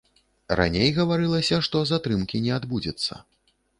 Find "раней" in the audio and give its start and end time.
0.59-0.89